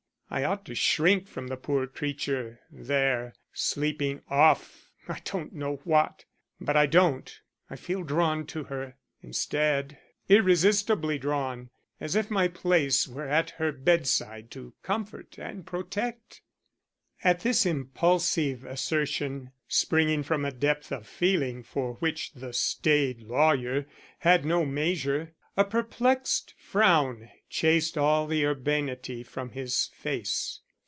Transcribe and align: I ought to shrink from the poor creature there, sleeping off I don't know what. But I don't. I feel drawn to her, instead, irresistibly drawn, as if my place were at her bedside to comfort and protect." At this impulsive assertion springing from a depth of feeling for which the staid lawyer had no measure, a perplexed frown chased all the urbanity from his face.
I 0.33 0.45
ought 0.45 0.63
to 0.67 0.75
shrink 0.75 1.27
from 1.27 1.47
the 1.47 1.57
poor 1.57 1.87
creature 1.87 2.61
there, 2.71 3.35
sleeping 3.51 4.21
off 4.29 4.89
I 5.09 5.19
don't 5.25 5.51
know 5.51 5.81
what. 5.83 6.23
But 6.57 6.77
I 6.77 6.85
don't. 6.85 7.37
I 7.69 7.75
feel 7.75 8.03
drawn 8.03 8.45
to 8.45 8.63
her, 8.63 8.95
instead, 9.21 9.97
irresistibly 10.29 11.19
drawn, 11.19 11.69
as 11.99 12.15
if 12.15 12.31
my 12.31 12.47
place 12.47 13.09
were 13.09 13.27
at 13.27 13.49
her 13.59 13.73
bedside 13.73 14.51
to 14.51 14.73
comfort 14.83 15.37
and 15.37 15.65
protect." 15.65 16.41
At 17.25 17.41
this 17.41 17.65
impulsive 17.65 18.63
assertion 18.63 19.51
springing 19.67 20.23
from 20.23 20.45
a 20.45 20.51
depth 20.53 20.93
of 20.93 21.07
feeling 21.09 21.61
for 21.61 21.95
which 21.95 22.31
the 22.31 22.53
staid 22.53 23.19
lawyer 23.19 23.85
had 24.19 24.45
no 24.45 24.65
measure, 24.65 25.33
a 25.57 25.65
perplexed 25.65 26.53
frown 26.57 27.29
chased 27.49 27.97
all 27.97 28.25
the 28.25 28.45
urbanity 28.45 29.21
from 29.21 29.49
his 29.49 29.87
face. 29.87 30.61